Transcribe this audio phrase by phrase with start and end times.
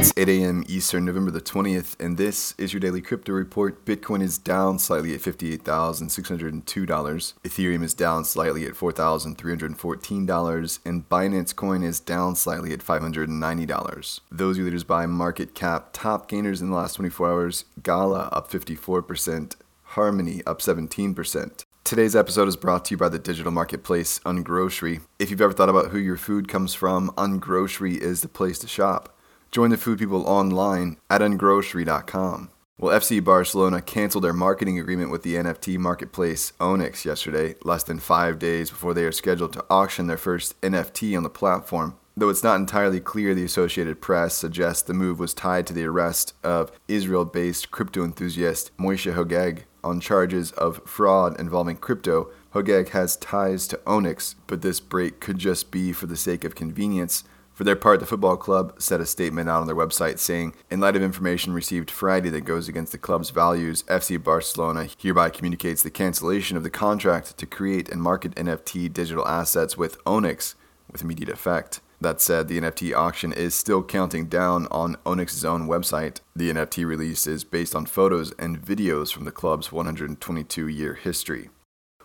[0.00, 0.64] It's 8 a.m.
[0.66, 3.84] Eastern, November the 20th, and this is your daily crypto report.
[3.84, 6.64] Bitcoin is down slightly at $58,602.
[6.64, 14.20] Ethereum is down slightly at $4,314, and Binance Coin is down slightly at $590.
[14.32, 15.90] Those are leaders by market cap.
[15.92, 21.64] Top gainers in the last 24 hours Gala up 54%, Harmony up 17%.
[21.84, 25.02] Today's episode is brought to you by the digital marketplace Ungrocery.
[25.18, 28.66] If you've ever thought about who your food comes from, Ungrocery is the place to
[28.66, 29.14] shop.
[29.50, 32.50] Join the food people online at ungrocery.com.
[32.78, 37.98] Well, FC Barcelona canceled their marketing agreement with the NFT marketplace Ownix yesterday, less than
[37.98, 41.96] five days before they are scheduled to auction their first NFT on the platform.
[42.16, 45.84] Though it's not entirely clear, the Associated Press suggests the move was tied to the
[45.84, 52.30] arrest of Israel based crypto enthusiast Moishe Hogeg on charges of fraud involving crypto.
[52.54, 56.54] Hogeg has ties to Ownix, but this break could just be for the sake of
[56.54, 57.24] convenience
[57.60, 60.80] for their part, the football club set a statement out on their website saying, In
[60.80, 65.82] light of information received Friday that goes against the club's values, FC Barcelona hereby communicates
[65.82, 70.54] the cancellation of the contract to create and market NFT digital assets with Ownix
[70.90, 71.82] with immediate effect.
[72.00, 76.20] That said, the NFT auction is still counting down on Ownix's own website.
[76.34, 81.50] The NFT release is based on photos and videos from the club's 122 year history.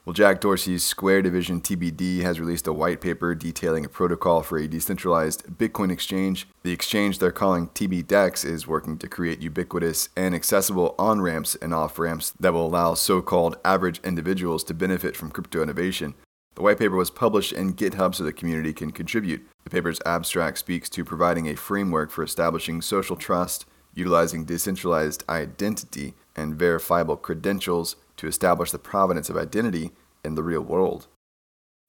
[0.06, 4.60] Well, Jack Dorsey's Square Division TBD has released a white paper detailing a protocol for
[4.60, 6.48] a decentralized Bitcoin exchange.
[6.62, 11.74] The exchange they're calling TBDEX is working to create ubiquitous and accessible on ramps and
[11.74, 16.14] off ramps that will allow so called average individuals to benefit from crypto innovation.
[16.54, 19.48] The white paper was published in GitHub so the community can contribute.
[19.64, 26.14] The paper's abstract speaks to providing a framework for establishing social trust, utilizing decentralized identity
[26.36, 29.92] and verifiable credentials to establish the provenance of identity
[30.24, 31.08] in the real world.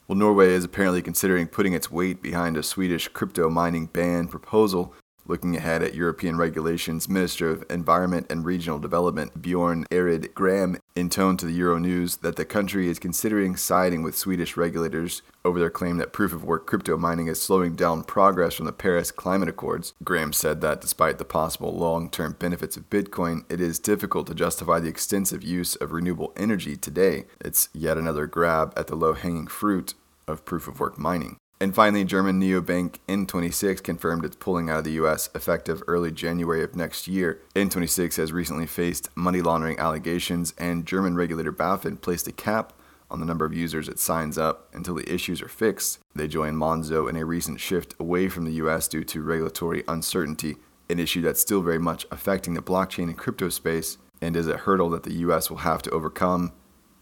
[0.06, 4.94] Well, Norway is apparently considering putting its weight behind a Swedish crypto mining ban proposal
[5.28, 11.40] Looking ahead at European regulations, Minister of Environment and Regional Development Bjorn Arild Gram intoned
[11.40, 15.96] to the Euronews that the country is considering siding with Swedish regulators over their claim
[15.96, 19.94] that proof of work crypto mining is slowing down progress from the Paris Climate Accords.
[20.04, 24.34] Gram said that despite the possible long term benefits of Bitcoin, it is difficult to
[24.34, 27.24] justify the extensive use of renewable energy today.
[27.40, 29.94] It's yet another grab at the low hanging fruit
[30.28, 31.38] of proof of work mining.
[31.58, 36.62] And finally, German neobank N26 confirmed it's pulling out of the US effective early January
[36.62, 37.40] of next year.
[37.54, 42.74] N26 has recently faced money laundering allegations, and German regulator BaFin placed a cap
[43.10, 45.98] on the number of users it signs up until the issues are fixed.
[46.14, 50.56] They join Monzo in a recent shift away from the US due to regulatory uncertainty,
[50.90, 54.58] an issue that's still very much affecting the blockchain and crypto space and is a
[54.58, 56.52] hurdle that the US will have to overcome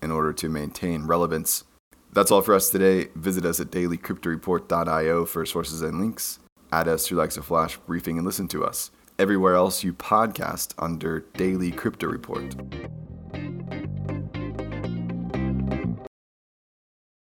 [0.02, 1.64] in order to maintain relevance
[2.14, 3.08] that's all for us today.
[3.16, 6.38] Visit us at dailycryptoreport.io for sources and links.
[6.72, 11.20] Add us through Alexa Flash Briefing and listen to us everywhere else you podcast under
[11.34, 12.54] Daily Crypto Report.